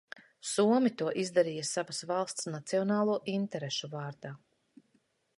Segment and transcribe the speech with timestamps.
[0.51, 4.33] Somi to izdarīja savas valsts nacionālo interešu vārdā.